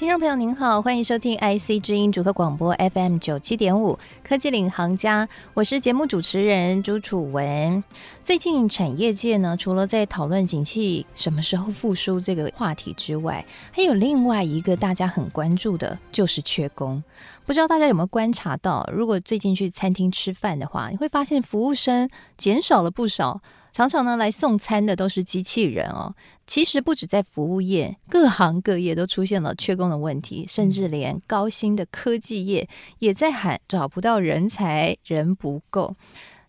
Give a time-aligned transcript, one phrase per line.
[0.00, 7.84] 听众朋友您好，欢迎收听 IC 之音主客广播 FM 九七点五科技领航家，我是节目主持人朱楚文。
[8.24, 17.04] 最近产业界呢，除了在讨论景气什么时候复苏这个话题之外，还有另外一个大家很关注的，就是缺工。
[17.44, 23.42] 不知道大家有没有观察到，如果最近去餐厅吃饭的话，你会发现服务生减少了不少。
[23.72, 26.14] 常常呢，来送餐的都是机器人哦。
[26.46, 35.94] 其实不止在服务业，各行各业都出现了缺工的问题，甚至连高薪的科技业也在喊找不到人才，人不够。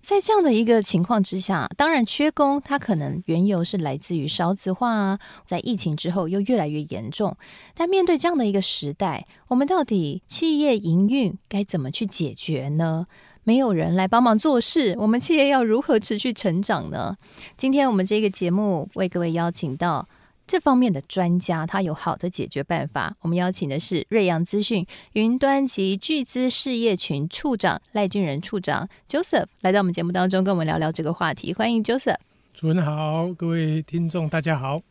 [0.01, 7.37] 在这样的一个情况之下，当然缺工，它可能缘由是来自于少子化啊，在疫情之后又越来越严重。
[7.75, 13.05] 但面对这样的一个时代，我们到底企业营运该怎么去解决呢？
[13.43, 17.17] 没有人来帮忙做事，我们企业要如何持续成长呢？
[17.57, 20.07] 今天我们这个节目为各位邀请到
[20.45, 23.15] 这方面的专家，他有好的解决办法。
[23.21, 31.53] 我们邀请的是瑞阳资讯云端及巨资事业群处长赖俊仁处长 Joseph 来到我们节目当中，跟我们聊聊这个话题。
[31.53, 32.17] 欢迎 Joseph。
[32.53, 34.81] 主持人好，各位听众大家好。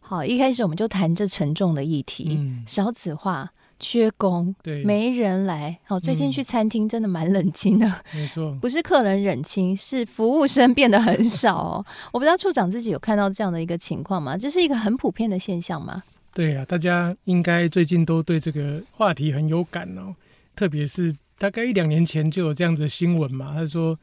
[0.00, 3.50] 好，一开始我们就谈这沉重的议题，嗯、少子化。
[3.78, 5.78] 缺工，对，没人来。
[5.84, 11.86] 好，最近去餐厅真的蛮冷清的，没错， 不是客人冷清，是服务生变得很少哦。
[12.12, 14.36] 我不知道处长自己有看到这样的一个情况吗？
[14.36, 16.02] 这是一个很普遍的现象吗？
[16.34, 20.14] 对啊，大家应该最近都对这个话题很有感哦。
[20.56, 23.98] 特别是大概一两年前就有这样子的新闻嘛，他说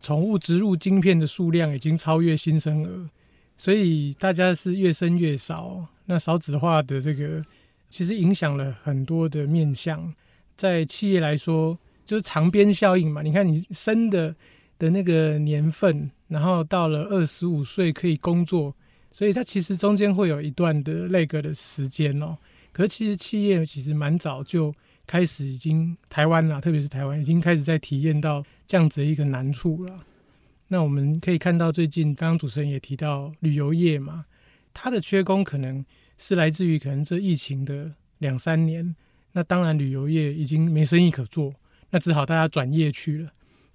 [0.00, 3.08] 宠物植入晶片的数量已经超越新生儿，
[3.56, 5.86] 所以大家是越生越少。
[6.06, 7.44] 那少子化的这个。
[7.88, 10.14] 其实影响了很多的面向，
[10.56, 13.22] 在企业来说，就是长鞭效应嘛。
[13.22, 14.34] 你看，你生的
[14.78, 18.74] 的那个年份，然后到了二十五岁可以工作，
[19.10, 22.36] 所以它其实中间会有一段的那个的时间哦。
[22.72, 24.74] 可是其实企业其实蛮早就
[25.06, 30.04] 开始已经台湾啦，特别是台湾已经开始在体验到这样子的一个难处了。
[30.68, 34.26] 那我们可以看到，最近刚刚主持人也提到旅游业嘛，
[34.74, 35.84] 它的缺工可能。
[36.18, 38.94] 是来自于可能这疫情的两三年，
[39.32, 41.54] 那当然旅游业已经没生意可做，
[41.90, 43.30] 那只好大家转业去了。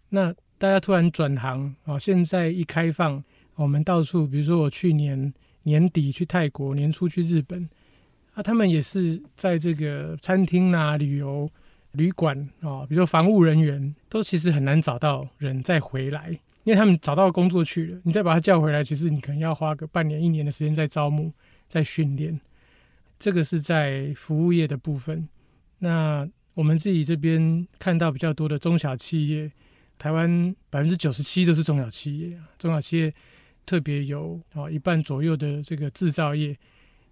[0.09, 3.23] 那大家突然转行啊，现在一开放，
[3.55, 5.33] 我们到处，比如说我去年
[5.63, 7.67] 年底去泰国，年初去日本，
[8.33, 11.49] 啊，他们也是在这个餐厅啊、旅游
[11.93, 16.29] 旅馆啊，比如说防务人员，都其实很难找到人再回来，
[16.65, 21.31] 因为他们找到工作去了，你再把他叫回来，其实你可能要花个半年、一年的时间再招募。
[21.67, 22.39] 在训练，
[23.19, 25.27] 这个是在服务业的部分。
[25.79, 29.51] 那我们自己这边看到比较多的中小企业，
[29.97, 32.39] 台湾百分之九十七都是中小企业。
[32.59, 33.13] 中小企业
[33.65, 36.55] 特别有啊一半左右的这个制造业，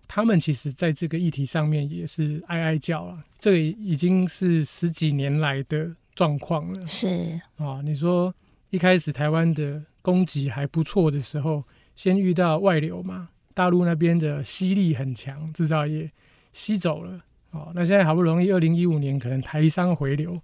[0.08, 3.24] 他们其实在这个议题上面也是哀哀叫了。
[3.40, 6.86] 这个已经是十几年来的状况了。
[6.86, 8.34] 是啊，你说
[8.70, 11.64] 一开始台湾的供给还不错的时候，
[11.96, 13.30] 先遇到外流嘛。
[13.54, 16.12] 大陆那边的吸力很强，制造业
[16.54, 17.20] 吸走了
[17.52, 17.72] 哦。
[17.76, 20.42] 那现在好不容易，二零一五年可能台商回流，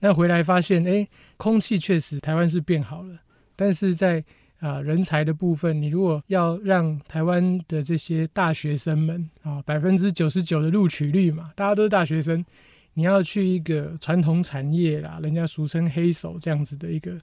[0.00, 1.06] 那回来发现，哎，
[1.36, 3.18] 空气确实台湾是变好了，
[3.56, 4.24] 但是在
[4.60, 12.44] 啊、人才的部分，你如果要让台湾的这些大学生们啊，百分之九十九的录取率嘛，大家都是大学生，
[12.92, 17.18] 你要去一个传统产业啦，人家俗称黑手这样子的一个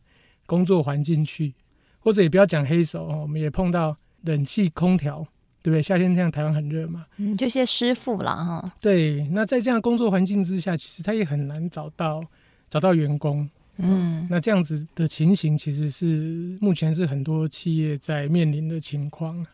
[0.47, 1.53] 工作环境去，
[1.99, 3.95] 或者也不要讲黑手哦，我们也碰到。
[4.23, 5.25] 冷气、空调，
[5.61, 5.81] 对不对？
[5.81, 7.05] 夏天这样，台湾很热嘛。
[7.17, 8.73] 嗯，这些师傅啦，哈。
[8.79, 12.23] 对，那在这样工作环境之下，其实他也很难找到
[12.69, 13.50] 找到员工。
[13.77, 19.45] 嗯，那这样子的情形，其实是目前是很多企业在面临的情况。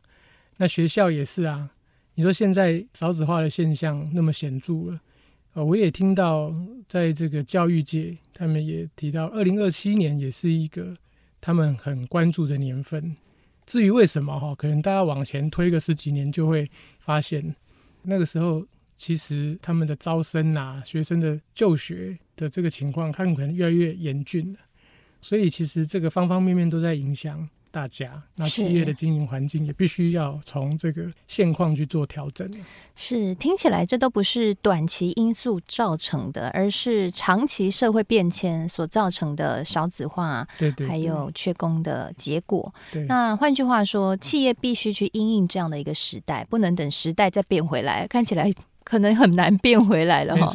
[0.57, 1.69] 那学校也是啊。
[2.15, 4.99] 你说现在少子化的现象那么显著了，
[5.53, 6.53] 呃，我也听到
[6.87, 10.95] 在这个教育界，他们也提到，二零二七年也是一个
[11.41, 13.15] 他们很关注的年份。
[13.65, 16.69] 至于为什么哈，可能大家往前推个十几年，就会
[16.99, 17.55] 发现
[18.03, 18.65] 那个时候
[18.97, 24.59] 其实他们的招生啊、学生的就学的这个情况，他们可能越来越严峻了。
[25.21, 27.47] 所以其实这个方方面面都在影响。
[27.73, 32.47] 大家，那企业的经营环境也必须要从这个现况去做调整。
[32.95, 42.71] 是，听起来这都不是短期因素造成的，而是长期社会变迁所造成的少子化，对对，还有缺工的结果。
[42.91, 48.05] 对，那换句话说，企业必须去因应这样的一个时代，不能等时代再变回来。
[48.05, 48.53] 看起来
[48.83, 50.53] 可能很难变回来了哈。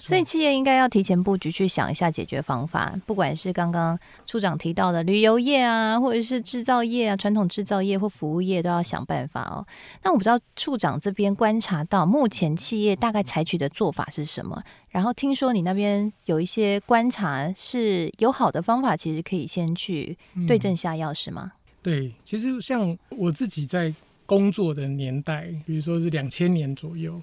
[0.00, 2.94] 所以企业应该要提前布局，去想一下解决方法。
[3.06, 9.66] 不管是刚刚处长提到的旅游业啊，或者是制造业啊，传统制造业或服务业都要想办法哦。
[10.02, 14.62] 那我不知道处长这边观察到，目前企业大概采取的做法是什么？
[14.88, 20.16] 然后听说你那边有一些观察是有好的方法，其实可以先去
[20.48, 21.52] 对症下药，是吗？
[21.82, 23.94] 对，其实像我自己在
[24.24, 27.20] 工作的年代，比如说是两千年左右，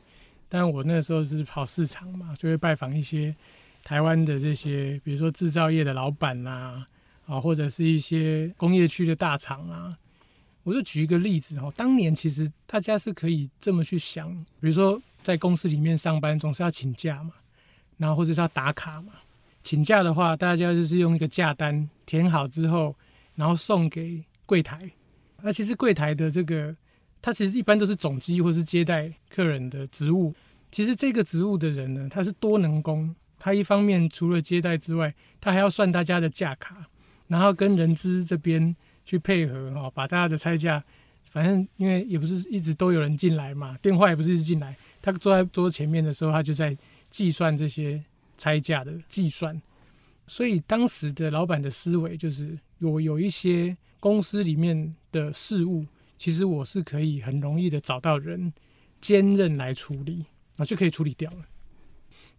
[0.54, 3.36] 但我那时候是跑市场嘛，就会拜访一些
[3.84, 6.86] 台湾的这些，比如说制造业的老板啊，
[7.26, 9.98] 啊，或者是一些工业区的大厂啊。
[10.62, 17.34] 我就举一个例子哈，当年其实大家是可以这么去想，比如说在公司里面上班总是要请假嘛，
[17.98, 19.14] 然后或者是要打卡嘛。
[19.64, 22.96] 请假的话，大家就是用一个假单填好之后，
[23.36, 24.24] 然后送给。
[24.46, 24.92] 柜台，
[25.42, 26.76] 那其实柜台的这个，
[27.24, 30.36] 他其实一般都是总机或是接待客人的职务。
[30.72, 36.86] 其实这个职务的人呢，他是多能工，他一方面除了接待之外，他还要算大家的价卡，
[37.28, 38.76] 然后跟人资这边
[39.06, 40.84] 去配合哈，把大家的差价，
[41.32, 46.78] 反正因为也不是一直都有人进来嘛，电话也不是一直进来，他坐在桌前面的时候，他就在
[47.10, 48.04] 计算这些
[48.38, 49.60] 差价的计算。
[50.28, 53.76] 所以当时的老板的思维就是有有一些。
[54.04, 55.86] 公司里面的事务，
[56.24, 58.54] 其实我是可以很容易的找到人
[59.02, 60.26] 兼任来处理，
[60.56, 61.40] 啊，就可以处理掉了。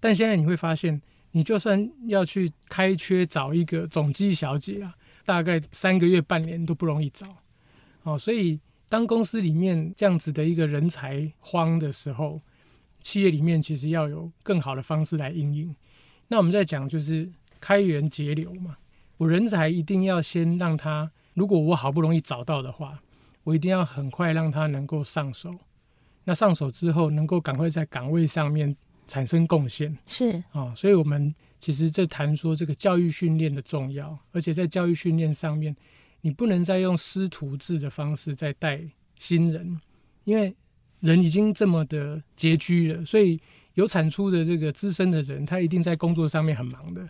[0.00, 1.02] 但现在你会发现，
[1.32, 4.94] 你就算要去开缺找一个总机小姐啊，
[5.26, 7.26] 大概三个月、半年都不容易找。
[8.04, 8.58] 哦，所以
[8.88, 12.40] 当公司里面这样子的一个人才荒的时候，
[13.02, 15.76] 企业里面其实要有更好的方式来因应。
[16.28, 17.30] 那我们在讲就是
[17.60, 18.78] 开源节流嘛，
[19.18, 21.12] 我人才一定要先让他。
[21.34, 23.02] 如果我好不容易找到的话，
[23.44, 25.54] 我一定要很快让他能够上手。
[26.24, 28.74] 那上手之后，能够赶快在岗位上面
[29.06, 29.96] 产生贡献。
[30.06, 35.76] 是啊、哦，所以我们其实在谈说这个教育训练的重要，而且在教育训练上面，
[36.22, 38.80] 你不能再用师徒制的方式在带
[39.18, 39.78] 新人，
[40.24, 40.56] 因为
[41.00, 43.38] 人已经这么的拮据了，所以
[43.74, 47.02] 有产出的这个资深的人，他一定在工作上面很忙的。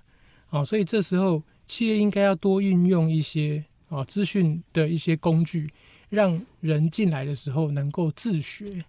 [0.48, 3.64] 啊、哦，所以这时候企业应该要多运用一些。
[3.90, 5.70] 啊，资讯的一些工具，
[6.14, 8.84] 让人进来的时候能够自学。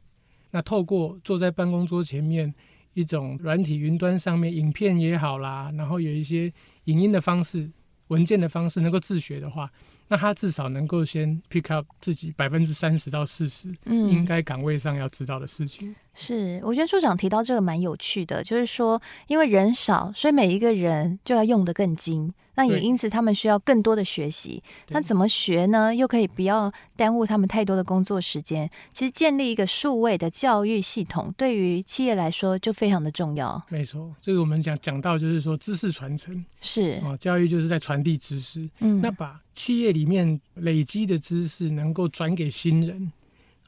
[0.51, 2.53] 那透过坐在办公桌前面
[2.93, 6.53] 一种软体云端上面影片也好啦，然后有一些
[6.85, 7.69] 影音的方式、
[8.07, 9.69] 文件的方式能够自学的话。
[10.07, 15.95] 那他至少能够先 pick up 自己百分之三十到四十，嗯，应该岗位上要知道的事情。
[16.15, 22.33] 是，我觉得处长提到这个蛮有趣的，就是说，因为人少，所以每一个人就要用得更精。
[22.57, 24.63] 那也因此，他们需要更多的学习。
[24.87, 25.93] 那怎么学呢？
[25.93, 28.69] 又可以不要耽误他们太多的工作时间。
[28.93, 33.61] 其实建立一个数位的教育系统，对于企业来说就非常的重要。
[33.67, 38.69] 没错，这个我们讲讲到就是说知识传承是啊，教育就是在传递知识。
[38.79, 43.11] 嗯，那把企业里面累积的知识能够转给新人，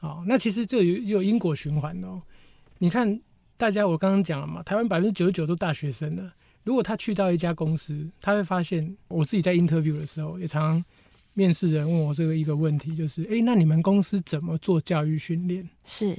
[0.00, 2.22] 哦，那其实这有有因果循环哦。
[2.78, 3.20] 你看，
[3.56, 6.32] 大家我刚刚讲了嘛，台湾百分之九十九都大学生了。
[6.64, 10.84] 如果他去到一家公司，他会发现，我自己在 interview 的时候，也常常
[11.34, 15.68] 面试人问我这个一个问题，就是，诶，那你们公司怎么做教育训练？
[15.84, 16.16] 是，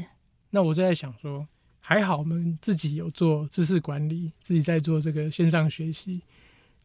[0.49, 1.47] 那我就在想说，
[1.79, 6.21] 还好我们自己有做知识管理，自己在做这个线上学习，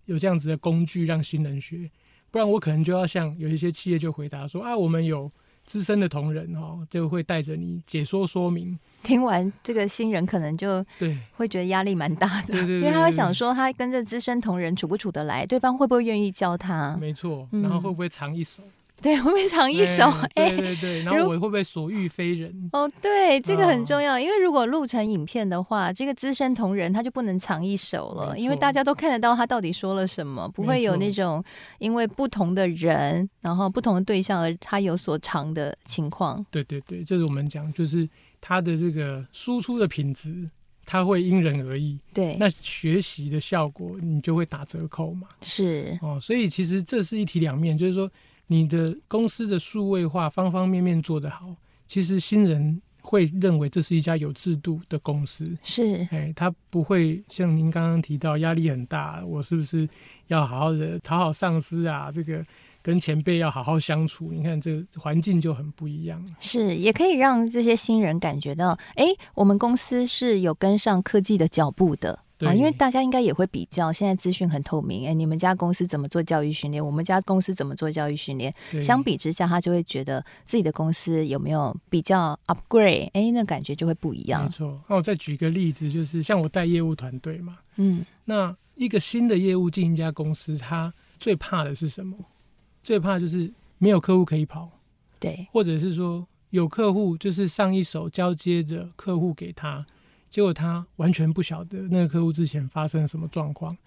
[0.05, 1.91] 有这样子的工具让新人学。
[2.31, 5.31] 不然我可能就要像有一些企业就回答说啊，我们有
[5.65, 8.79] 资深的同仁哦，就会带着你解说说明。
[9.03, 16.97] 听完这个新人可能就对会觉得压力蛮大的，因为他会想说他跟这资深同仁处不处得来，对方会不会愿意教他？
[17.01, 18.63] 没错，然后会不会藏一手？
[18.63, 18.71] 嗯
[19.05, 20.05] 对，会不会藏一手？
[20.33, 22.71] 哎，对对对，然后我会不会所遇非人？
[22.73, 31.45] 哦，对，这个很重要，因为如果录成影片的话，这个资深同仁他就不能藏一手了，因为大家都看得到他到底说了什么，不会有那种
[31.81, 36.43] 因为不同的人，然后不同的对象而他有所藏的情况。
[36.51, 38.09] 对对对，这是我们讲，就是
[38.41, 40.49] 他的这个输出的品质，
[40.87, 42.01] 他会因人而异。
[42.15, 45.29] 对，那学习的效果你就会打折扣嘛。
[45.43, 48.11] 是哦，所以其实这是一体两面，就是说。
[48.47, 55.57] 你的公司的数位化方方面面做得好，其实新人会认为这是一家有制度的公司。
[55.63, 59.89] 是，哎，他不会像您刚刚提到压力很大，我是不是
[60.29, 62.11] 要好好的讨好上司啊？
[62.11, 62.45] 这个
[62.83, 66.23] 跟前辈要好好相处，你看这个环境就很不一样。
[66.41, 72.24] 是，也可以让这些新人感觉到，哎，我们公司是有跟上科技的脚步的。
[72.37, 76.85] 对啊，因为大家应该也会比较，现在资讯很透明，哎、欸，你们家公司怎么做教育训练？
[76.85, 78.53] 我们家公司怎么做教育训练？
[78.83, 83.05] 相比之下，他就会觉得自己的公司有没有比较 upgrade？
[83.13, 84.43] 哎、欸，那感觉就会不一样。
[84.43, 84.81] 没错。
[84.89, 92.17] 那我再举个例子，就是像我带业务团队嘛，嗯，那一个新的业务进一家公司，他最怕的是什么？
[92.83, 93.49] 最怕就是
[93.79, 94.69] 没有客户可以跑，
[95.21, 99.87] 对，或者是说有客户，就是上一手交接的客户给他。
[100.35, 103.79] 结果他完全不晓得那个客户之前发生了什么状况，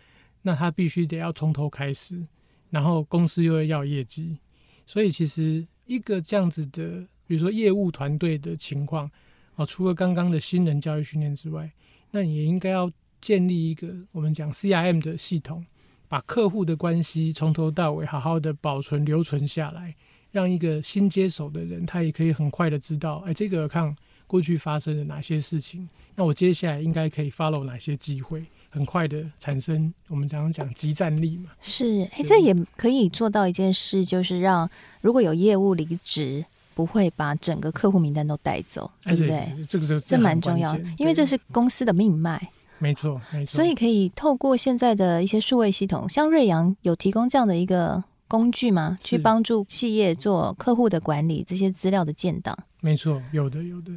[0.43, 2.25] 那他必须得要从头开始，
[2.69, 4.37] 然后公司又要业绩，
[4.85, 9.11] 所以其实一个这样子的，比如说业务团队的情况
[9.57, 11.69] 啊，除了刚刚的新人教育训练之外，
[12.11, 12.89] 那你也应该要
[13.19, 15.65] 建立一个我们讲 CRM 的系统，
[16.07, 19.93] 把客户的关系从头到尾好好的保存留存下来，
[20.31, 23.93] 让一个新接手的人他也可以很快的知道，哎，这个看。
[24.27, 25.87] 过去发生了哪些事情？
[26.15, 28.45] 那我接下来应该可以 follow 哪些机会？
[28.69, 31.49] 很快的产生我们常常讲即战力嘛？
[31.61, 34.69] 是，哎，这也可以做到一件事，就是让
[35.01, 39.63] 如果有业务离职，不会把整个客户名单都带走，对不对？
[39.67, 42.49] 这个这蛮重要，因为这是公司的命脉。
[42.77, 43.55] 没错，没错。
[43.55, 48.97] 所以可以透过现在的一些数位系统，像瑞阳有提供这样的一个工具吗？
[49.01, 52.55] 去帮助企业做客户的管理，这些资料的建档。
[52.81, 53.91] 没错，有的，有的。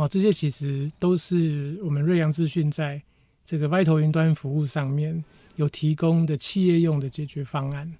[0.00, 2.98] 哦，这些其实都是我们瑞阳资讯在
[3.44, 5.22] 这个 Vital 云端服务上面
[5.56, 7.92] 有提供的企业用的解决方案。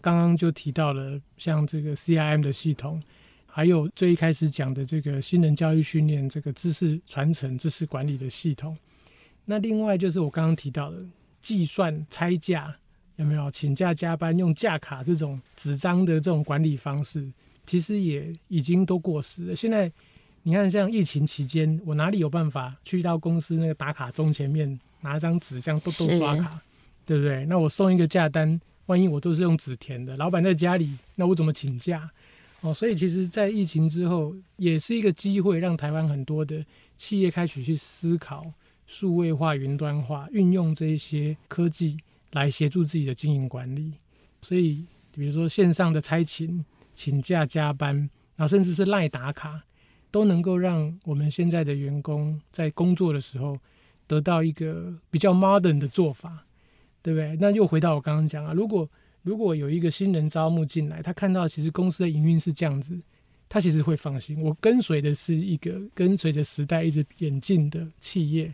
[0.00, 3.02] 刚刚就提到了像这个 CRM 的系统，
[3.44, 8.74] 还有最一开始讲的这个新人教育训练、这个知识传承、知识管理的系统。
[9.44, 11.04] 那另外就是我刚刚提到的
[11.42, 12.74] 计算差价，
[13.16, 17.30] 有没有请假加班用假卡这种纸张的这种管理方式，
[17.66, 19.54] 其实也已经都过时了。
[19.54, 19.92] 现在。
[20.44, 26.60] 你看，像疫情期间，我哪里有办法去到公司那个打卡钟前面拿张纸，这样都都刷卡，
[27.06, 27.46] 对不对？
[27.46, 32.10] 那我送一个假单，万一我都是用纸填的，老板在家里，那我怎么请假？
[32.60, 36.64] 哦，所以其实，在疫情之后，也是一个机会，让台湾很多的
[36.96, 38.52] 企业开始去思考
[38.86, 41.96] 数位化、云端化，运用这一些科技
[42.32, 43.92] 来协助自己的经营管理。
[44.42, 47.96] 所以，比如说线上的差勤、请假加班，
[48.36, 49.62] 然后甚至是赖打卡。
[50.12, 53.58] 都能够让我们现在的员工在工作的时候
[54.06, 56.44] 得到一个比较 modern 的做法，
[57.02, 57.36] 对不对？
[57.40, 58.88] 那又回到我刚刚讲啊，如果
[59.22, 63.00] 如果有一个新人招募进来，他看到其实公司的营运是这样子，
[63.48, 64.40] 他其实会放心。
[64.42, 68.52] 我跟随的是一个跟随着时代一直演进的企业，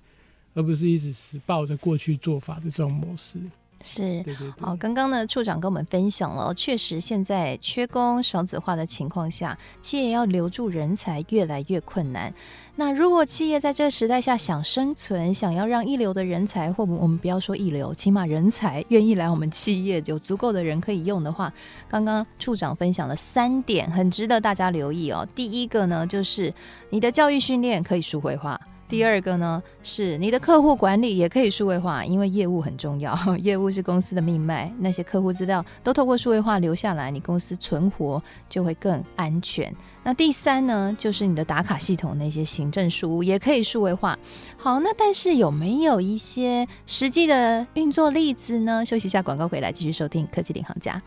[0.55, 3.39] 而不是一直是抱着过去做法的这种模式。
[3.85, 12.35] 是，对对对，好，刚刚呢，处长跟我们分享了，确实现在缺工少子化的情况下，企业要留住人才越来越困难。
[12.75, 21.53] 那如果企业在这个时代下想生存，想要让一流的人才，或我们不要说一流，起码人才愿意来我们企业，有足够的人可以用的话，
[21.89, 25.27] 刚刚处长分享了三点，很值得大家留意哦。
[25.37, 26.53] 第一个呢，就是
[26.91, 28.61] 你的教育训练可以数回化。
[28.89, 39.71] 第二个呢，是你的客户管理也可以数位化，因为业务很重要， 业务是公司的命脉，那些客户资料都透过数位化留下来，你公司存活就会更安全。
[40.03, 44.19] 那第三呢，就是你的打卡系统那些行政事务也可以数位化。
[44.57, 48.83] 好，那但是有没有一些实际的运作例子呢？
[48.85, 51.01] 休息一下，广告回来继续收听科技领航家。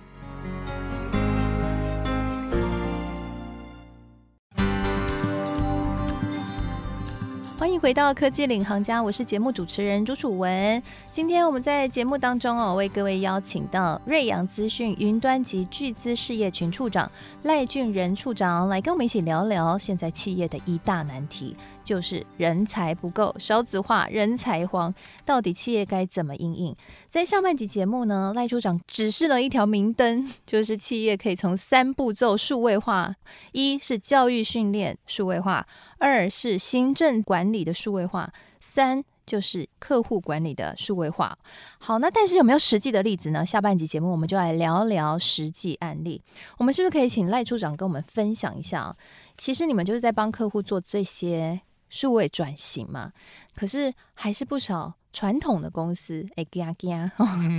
[7.62, 10.82] 欢迎回到科技领航家，我是节目主持人朱楚文。
[11.12, 17.12] 今天我们在节目当中哦，为各位邀请到瑞阳资讯云端及巨资事业群处长
[17.44, 21.56] 赖俊仁处长来跟我们一起聊聊现在企业的一大难题。
[21.83, 24.93] 就是人才不够，少子化，人才荒，
[25.25, 26.75] 到底企业该怎么应应？
[27.09, 33.15] 在上半集节目呢，赖处长指示了一条明灯， 就是企业可以从三步骤数位化：
[33.51, 35.65] 一是教育训练数位化，
[35.97, 41.38] 二是行政管理的数位化，三就是客户管理的数位化。
[41.79, 43.45] 好，那但是有没有实际的例子呢？
[43.45, 46.21] 下半集节目我们就来聊聊实际案例。
[46.57, 48.95] 我们是不是可以请赖处长跟我们分享一下？
[49.38, 51.61] 其实你们就是在帮客户做这些。
[51.91, 53.12] 数位转型嘛，
[53.53, 57.12] 可是还是不少传统的公司哎，惊惊，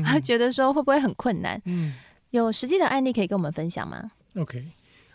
[0.02, 1.60] 他 觉得说会不会很困难？
[1.66, 1.94] 嗯，
[2.30, 4.64] 有实际的案例可以跟我们分享吗？OK，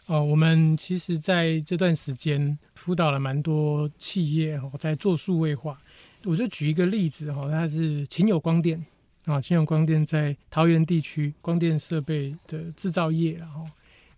[0.05, 5.77] 哦，我们其实在这段时间辅导了蛮多企业哦，在做数位化。
[6.23, 8.85] 我就举一个例子哈，它是秦友光电
[9.25, 13.65] 啊，秦友光电在桃园地区光电设备的制造业，然后。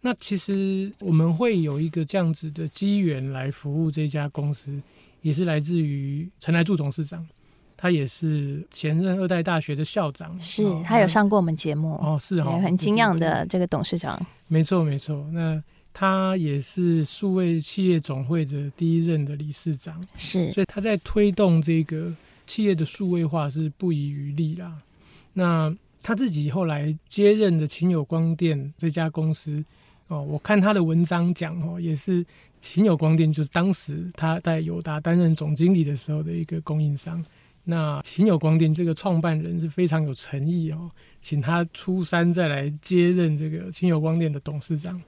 [0.02, 4.82] 那其实我们会有一个这样子的机缘来服务这家公司，
[5.22, 7.28] 也是来自于陈来柱董事长。
[7.82, 15.26] 他也是前任二代大学的校长，是、哦、他有上过我们节目哦，是哈、哦，很敬仰的这个董事长，没错没错。
[15.32, 15.64] 那
[15.94, 22.14] 他也是数位企业总会的第一任的理事长，是，所以他在推动这个
[22.46, 24.82] 企业的数位化是不遗余力啦。
[25.32, 29.64] 那他自己后来接任的秦友光电这家公司。
[30.10, 32.26] 哦，我看他的文章讲哦，也是
[32.60, 37.24] 秦友光电，就是当时他在友达担任总经理的时候的一个供应商。
[37.64, 40.90] 那秦友光电这个创办人是非常有诚意哦，
[41.22, 45.00] 请他出山再来接任这个秦友光电的董事长。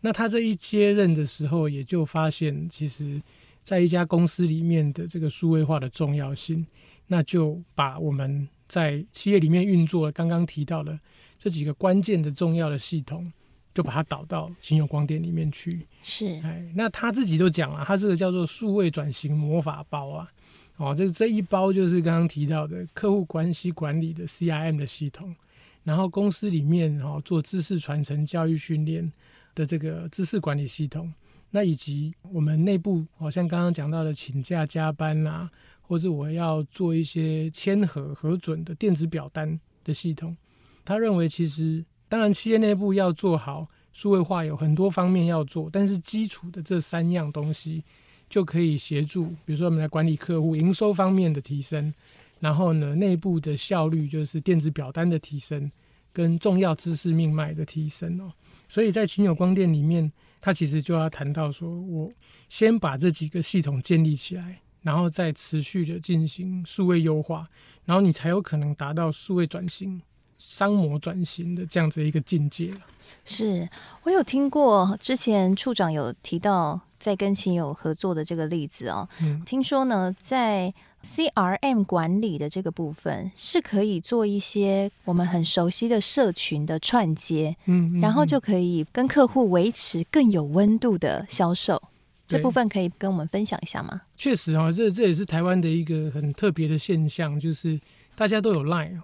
[0.00, 3.22] 那他这一接任的时候，也就发现其实
[3.62, 6.66] 在一家公司里面的这个数位化的重要性，
[7.06, 10.98] 那就把我们在企业里面运作刚刚提到的
[11.38, 13.32] 这几个关键的重要的系统。
[13.74, 15.84] 就把它导到新友光电里面去。
[16.02, 20.30] 是，哎，那他自己都讲了，他这个叫做数位转型魔法包啊，
[20.76, 25.34] 哦，这这一包就是刚刚提到的客户关系管理的 CRM 的系统，
[25.82, 29.12] 然后公司里面哦做知识传承、教育训练
[29.54, 31.12] 的这个知识管理系统，
[31.50, 35.50] 那以及我们内部好像刚刚讲到的请假加班啊，
[35.82, 40.36] 或是我要做一些签核核准的电子表单的系统，
[40.84, 41.84] 他认为其实。
[42.14, 47.82] 当然，企业内部要做好数位化，有很多方面要做，但是基础的这三样东西
[48.30, 51.92] 就可以协助，比如说我们来管理客户营收方面的提升，
[52.38, 55.68] 然后呢，内部的效率就是电子表单的提升，
[56.12, 58.32] 跟重要知识命脉的提升哦。
[58.68, 62.12] 所以在勤友光电里面，它其实就要谈到说，我
[62.48, 67.48] 先把这几个系统建立起来，然后再持续的进行数位优化，
[67.84, 70.00] 然后你才有可能达到数位转型。
[70.38, 72.72] 商模转型的这样子一个境界。
[73.24, 73.68] 是
[74.02, 79.08] 我有听过之前处长有提到在跟亲友合作的这个例子哦。
[79.20, 80.72] 嗯，听说呢，在
[81.04, 91.82] CRM 管理的这个部分是可以做一些我们很熟悉的社群的串接，嗯，然后就可以跟客户维持更有温度的销售。
[92.26, 94.00] 这部分可以跟我们分享一下吗？
[94.16, 97.78] 确实啊，这这也是台湾的一个很特别的现象，就是
[98.16, 99.02] 大家都有 Line。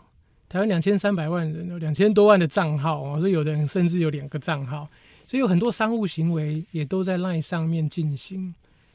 [0.50, 4.88] 台湾两千三百万人，有两千多万的账号哦，所以有的人甚至有两个账号，
[5.24, 8.52] 所以有很多商务行为也都在 LINE 上面进行。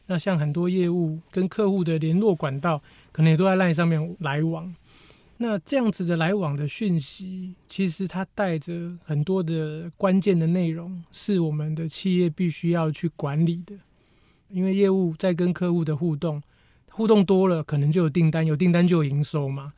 [0.08, 2.82] 那像很多业务跟客户的联络管道，
[3.14, 4.76] 可能也都在 LINE 上面来往。
[5.38, 13.74] 那这样子的来往的讯息，其实它带着很多的关键的内容，是我们的企业必须要去管理的。
[14.50, 16.44] 因为业务在跟客户的互动，
[16.92, 19.72] 互动多了，可能就有订单，有订单就有营收嘛。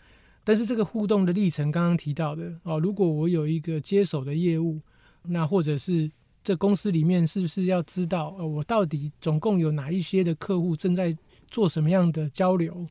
[0.47, 4.79] 但是这个互动的历程，刚刚提到的哦，如果我有一个接手的业务，
[5.23, 6.09] 那或者是
[6.41, 11.13] 这公司里面是不是要知道，呃，我到底总共有哪一些的客户正在
[11.49, 12.87] 做什么样的交流？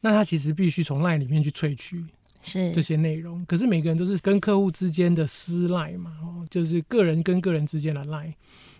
[0.00, 2.04] 那他其实必须从 LINE 里面去萃取
[2.42, 3.44] 是这些内容。
[3.46, 8.34] 可是每个人都是跟客户之间的私 LINE 嘛，哦，就是个人跟个人之间的 LINE。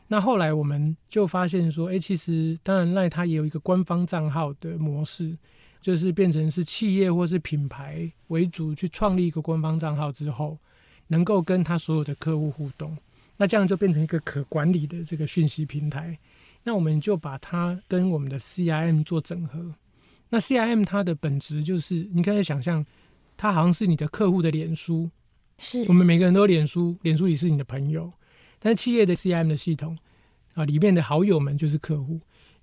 [0.08, 5.38] 那后来我们就发现说，哎，其实当然 LINE 它也有一个官方账号的模式。
[5.86, 10.58] 就是变成是企业或是品牌为主去创立一个官方账号之后，
[11.06, 12.98] 能够跟他所有的客户互动，
[13.36, 16.18] 那这样就变成一个可管理的这个讯息平台。
[16.64, 19.76] 那我们就把它跟我们的 CRM 做整合。
[20.30, 22.84] 那 CRM 它的本质就是，你可以想象，
[23.36, 25.08] 它好像是你的客户的脸书，
[25.56, 28.12] 是我们每个人都有脸书，脸书也是你的朋友。
[28.58, 29.96] 但是企业的 CRM 的系统
[30.54, 32.18] 啊，里面的好友们就是客户。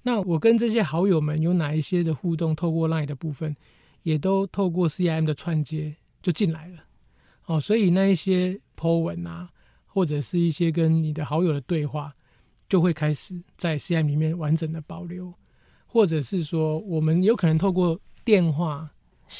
[0.06, 2.54] 那我跟这些好友们有哪一些的互动？
[2.56, 3.56] 透过 LINE 的部分，
[4.04, 6.84] 也都透过 CIM 的串接就进来了。
[7.46, 9.50] 哦，所以那一些 po 文啊，
[9.86, 12.14] 或者是一些跟你的好友的对话，
[12.68, 15.34] 就会开始在 CIM 里面完整的保留，
[15.86, 18.90] 或者是说，我们有可能透过电话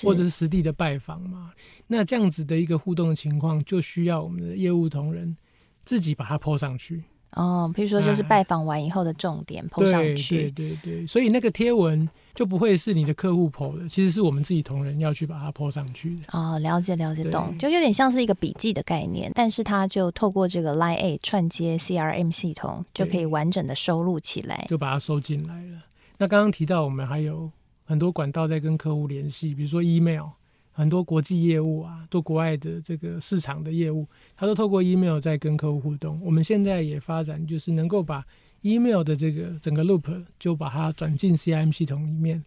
[0.02, 1.52] 或者是实地的拜访嘛。
[1.88, 5.36] 那这样子的一个互动的情况，就需要我们的业务同仁
[5.84, 7.04] 自己把它 po 上去。
[7.36, 16.22] 哦，比如说就是拜访完以后的重点 po 上去，对对对对，所以那个贴文就不会是你的客户 po 的，其实是我们自己同仁要去把它 po 上去的。
[16.32, 25.80] 哦，了解了解懂，就有点像是一个笔记的概念，但是它就透过这个 LINE@ A 串接 CRM 系统，就可以完整的收录起来，就把它收进来了。
[26.18, 27.52] 那刚刚提到我们还有
[27.84, 30.28] 很多管道在跟客户联系，比如说 email。
[30.74, 34.06] 很多国际业务啊，做国外的这个市场的业务，
[34.36, 36.20] 他都透过 email 在跟客户互动。
[36.22, 38.26] 我们现在也发展，就是能够把
[38.62, 42.44] email 的这个整个 loop 就把它转进 CRM 系统里面。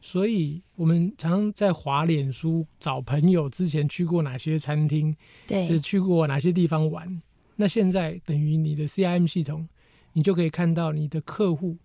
[0.00, 7.22] 所以，我们常常在滑脸书找朋友之前去过哪些餐厅，对，就去过哪些地方玩。
[7.56, 9.68] 那现在等于你的 CRM 系统，
[10.12, 11.76] 你就可以看到你的客户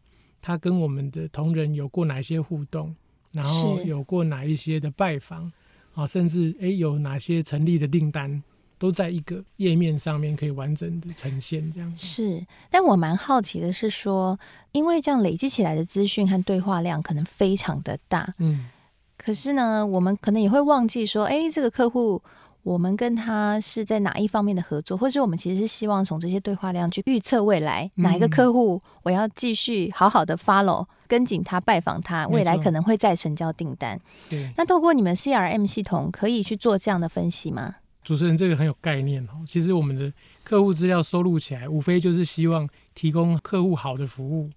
[0.42, 2.96] 他跟我们的同仁有过哪些互动。
[3.34, 5.52] 然后有过哪一些的拜访
[5.98, 8.44] 啊，甚至诶有哪些成立的订单，
[8.78, 11.92] 都在一个页面上面可以完整的呈现这样。
[11.98, 14.40] 是，但我蛮好奇的是说，
[14.72, 18.70] 因为这样累积起来的资讯和对话量可能非常的大，嗯，
[19.18, 22.22] 可是呢，我们可能也会忘记说，哎，这个客户。
[22.64, 34.00] 我们跟他是在哪一方面的合作，或是我们其实是希望从这些对话量去预测未来哪一个客户，我要继续好好的 follow 跟紧他拜访他，未来可能会再成交订单。
[34.30, 37.78] 对，那透过你们 CRM 系统可以去做这样的分析吗？
[38.04, 39.44] 主持人，这个很有概念哦。
[39.48, 44.50] 其实我们的客户资料收录起来，无非就是希望提供客户好的服务，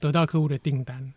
[0.00, 1.12] 得到客户的订单。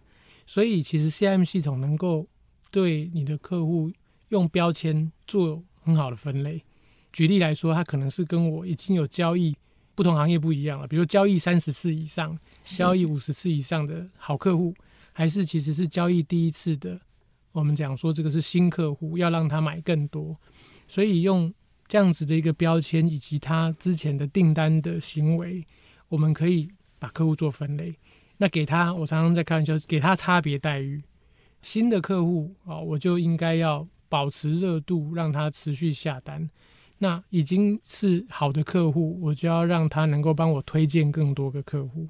[0.45, 2.27] 所以其实 CRM 系统能够
[2.69, 3.91] 对你的客户
[4.27, 5.63] 用标签做。
[5.81, 6.63] 很好的分类。
[7.11, 9.55] 举例来说，他可能是跟我已经有交易，
[9.99, 10.87] 不同行业不一样了。
[10.87, 14.73] 比如交易三十次以上、交易五十次以上的好客户，
[15.11, 16.97] 还是其实是交易第一次的。
[17.51, 20.37] 我们讲说这个是新客户，要让他买更多。
[20.87, 21.53] 所以用
[21.85, 25.67] 这样子的一个标签，以及他之前的订单的行为，
[26.07, 27.93] 我们可以把客户做分类。
[28.37, 31.03] 那给他，我常常在开玩笑，给他差别待遇。
[31.61, 33.85] 新的客户啊，我就应该要。
[34.11, 36.49] 保持热度，让他持续下单。
[36.99, 42.07] 那已经是好的客户，我就要让他能够帮我推荐更多的客户。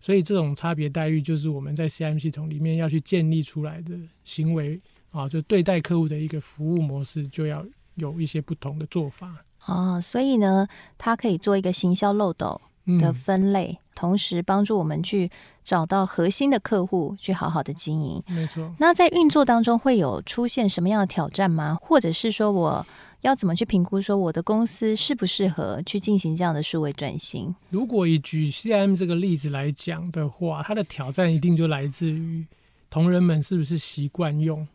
[0.00, 9.44] 所以这种差别待遇，就是我们在 C M 系统里面要去建立出来的行为啊，就对待客户的一个服务模式，就要有一些不同的做法。
[9.66, 12.60] 哦，所以呢，它可以做一个行销漏斗
[12.98, 15.30] 的分类，嗯、同时帮助我们去
[15.62, 18.22] 找到核心的客户，去好好的经营。
[18.28, 18.72] 没错。
[18.78, 21.76] 那在运作当中会有出现什么样的挑战吗？
[21.82, 22.86] 或者是说我
[23.22, 27.54] 要怎么去评估说我的公司适不适合去进行这样的数位转型？
[27.70, 32.46] 如果以举 CRM 这个例子来讲的话，它的挑战一定就来自于
[32.88, 34.66] 同仁们是不是习惯用？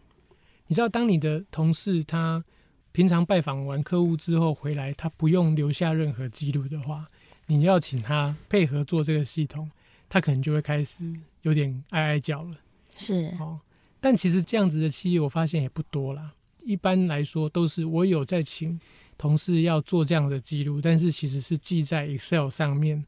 [0.68, 2.44] 你知道，当你的同事他
[2.92, 7.08] 平常拜访完客户之后回来，他不用留下任何记录的话。
[7.48, 9.70] 你要请他配合做这个系统，
[10.08, 12.56] 他可能就会开始有点哀哀叫了。
[12.96, 13.60] 是哦，
[14.00, 16.34] 但其实这样子的企业我发现也不多啦。
[16.64, 18.80] 一般来说都是我有在请
[19.18, 23.06] 同事要做这样的记录，但是其实是记在 Excel 上面，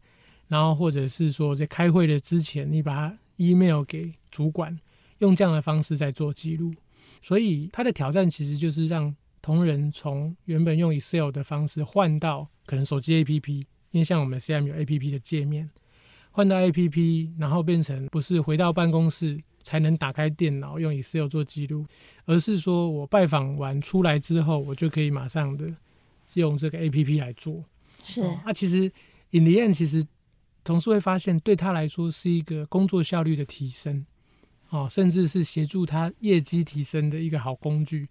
[0.48, 4.78] 然后或者是说在开会的之前，你把它 email 给主管，
[5.20, 6.74] 用这样的方式在做记录。
[7.22, 13.64] 所以他的挑战其实就是让同仁从原本用 Excel 的方式换到可能手机 APP。
[13.96, 15.70] 因为像我们 CRM 有 APP 的界面，
[16.32, 21.86] 换到 APP，然后变成不是回到办公室才能打开电脑用 Excel 做记录，
[22.26, 25.74] 而是说我拜访完出来之后，我就可以马上的
[26.34, 27.64] 用这个 APP 来做。
[28.04, 28.92] 是，啊，啊其实
[29.32, 30.06] in the end，其实
[30.66, 34.06] 同事会发现对他来说是一个工作效率的提升，
[34.72, 38.10] 哦，甚至是协助他业绩提升的一个好工具。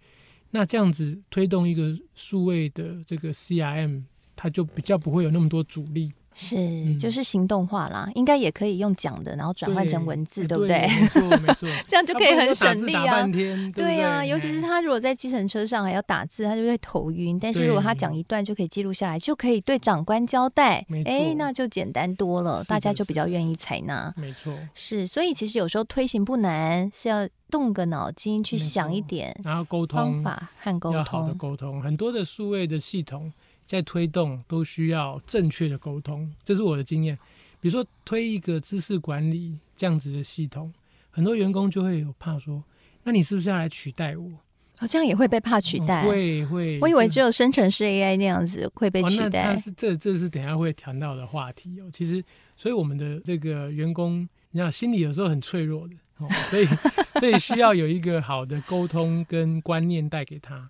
[0.53, 4.05] 那这样子推动一个数位的这个 CRM。
[4.37, 10.79] 它就比较不会有那么多阻力，是、嗯、就是行动化啦，应该也可以用讲的，然后转换成文字，对，对不对？
[10.79, 13.27] 没错，没错， 这样就可以很省力啊。
[13.75, 17.38] 对呀、啊，尤其是他如果在计程车上还要打字，他就会头晕。
[17.38, 24.12] 但是如果他讲一段就可以记录下来，就可以对长官交代，哎，那就简单多了，大家就比较愿意采纳。
[24.16, 33.33] 没错，是，所以其实有时候推行不难，是要动个脑筋去想一点，然后沟通方法和沟通，要好的沟通，很多的数位的系统。
[33.66, 37.16] 在推动都需要正确的沟通，这是我的经验。
[37.61, 40.72] 比如说推一个知识管理这样子的系统，
[41.11, 42.62] 很多员工就会有怕说
[43.05, 44.31] ：“那你是不是要来取代我？”
[44.77, 46.79] 好像也会被怕取代，嗯、会会。
[46.81, 49.55] 我以为只有生成式 AI 那样子会被取代。
[49.55, 51.88] 哦、是这这是等下会谈到的话题哦。
[51.92, 52.22] 其实，
[52.57, 56.66] 所以我们的这个员工，你知道心里有时候很脆弱的，哦、所以
[57.20, 60.68] 所以需要有一个好的沟通跟观念带给他。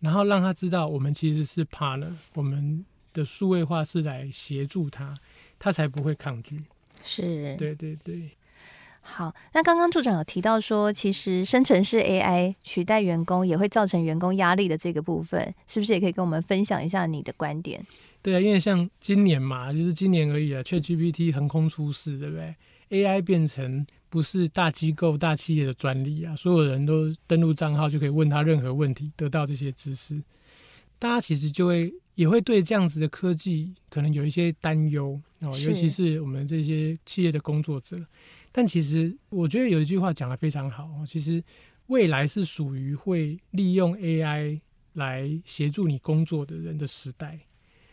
[0.00, 5.14] 然后让他知道，我们其实是 partner，我们的数位化是来协助他，
[5.58, 6.62] 他才不会抗拒。
[7.02, 8.30] 是，对对对。
[9.02, 17.84] 好，那刚刚助长有提到说，其实生成式 AI 取代员工也会造成员工压力的这个部分，是不是也可以跟我们分享一下你的观点？
[18.22, 22.54] 对啊，因为像今年嘛，就是今年而已啊，ChatGPT 横空出世，对不对
[22.90, 23.86] ？AI 变成。
[24.10, 26.34] 不是大机构、大企业的专利啊！
[26.34, 30.20] 所有人都登录账号就可以问他任何问题，得到这些知识。
[30.98, 38.04] 大家其实就会也会对这样子的科技可能有一些担忧哦，尤其是我们这些企业的工作者。
[38.52, 41.42] 但其实我觉得有一句话讲得非常好，其实
[41.86, 44.60] 未来是属于会利用 AI
[44.94, 47.38] 来协助你工作的人的时代。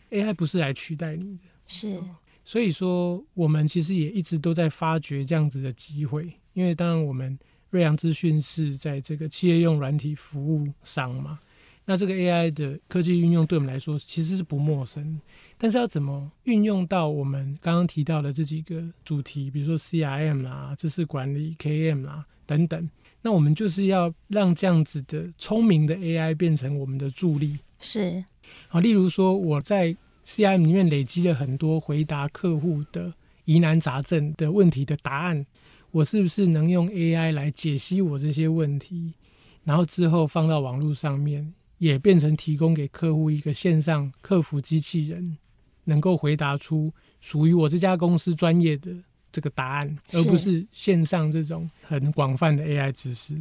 [0.09, 2.01] AI 不是来取代你的，是。
[2.47, 7.37] 所以说，我们其实也一直都在发掘这样子的机会，因为当然我们
[7.71, 11.37] 瑞阳资讯是在这个企业用软体服务商嘛。
[11.83, 15.19] 那这个 AI 的科技运用对我们来说其实是不陌生，
[15.57, 22.89] 但是要怎么运用到我们刚刚提到的这几个主题，比如说 CRM 啦、知识管理、KM 啦等等，
[23.21, 27.59] 那我们就是要让这样子的聪明的 AI 变成我们的助力。
[27.81, 28.23] 是，
[28.69, 29.93] 好，例如说我在
[30.27, 33.13] CRM 里面累积了很多回答客户的
[33.45, 35.45] 疑难杂症的问题的答案，
[35.91, 39.13] 我是不是能用 AI 来解析我这些问题，
[39.63, 41.53] 然后之后放到网络上面？
[41.77, 45.37] 也变成提供给客户一个线上客服机器人，
[45.85, 48.91] 能够回答出属于我这家公司专业的
[49.31, 53.37] 这个答案，而不是线上这种很广泛的 AI 知识。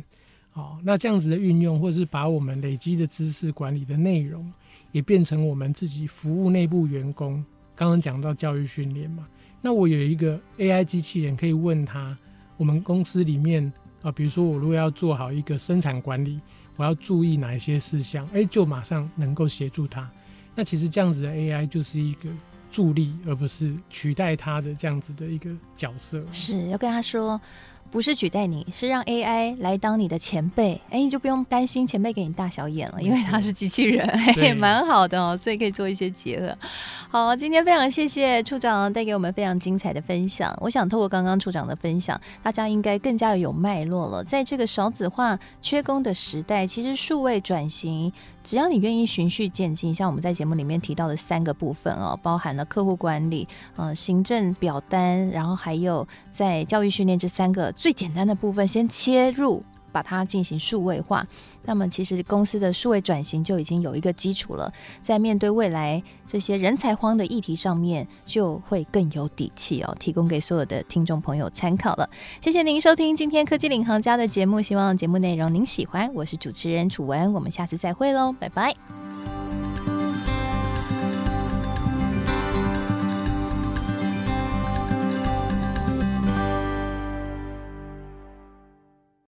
[0.51, 4.53] 好，那这样子的运用，或是把我们累积的知识管理的内容，
[4.97, 7.45] 也变成我们自己服务内部员工。
[7.75, 9.27] 刚刚讲到教育训练嘛，
[9.61, 12.17] 那我有一个 AI 机器人可以问他，
[12.57, 16.41] 我们公司里面啊，比如说我如果要做好一个生产管理。
[16.77, 18.27] 我要注意哪些事项？
[18.33, 20.11] 哎，就马上能够协助他。
[20.55, 22.31] 那其实这样子的 AI 就是一个
[22.71, 26.23] 助力，而不是取代他的这样子的一个角色。
[26.33, 27.39] 是要跟他说。
[27.91, 36.57] 不是取代你，是让 AI 来当你的前辈，哎，你就不用担心前辈给你大小眼了，因为他是机器人，也蛮好的哦，所以可以做一些结合。
[37.09, 40.57] 好，今天非常谢谢处长带给我们非常精彩的分享。
[40.61, 44.23] 我想透过刚刚处长的分享，大家应该更加有脉络了。
[44.25, 48.13] 在这个少子化、缺工的时代，其实数位转型。
[48.47, 59.65] 只要你愿意循序渐进，像我们在节目里面提到的三个部分哦，包含了客户管理、呃行政表单，然后还有在教育训练这三个最简单的部分，先切入。
[59.97, 61.27] 把它进行数位化，
[61.65, 72.07] 那么其实公司的数位转型就已经有一个基础了，在面对未来这些人才荒的议题上面，就会更有底气哦，提供给所有的听众朋友参考了。
[72.43, 76.13] 谢谢您收听今天科技领航家的节目，希望节目内容您喜欢。
[76.13, 79.46] 我是主持人楚文，我们下次再会喽，拜拜。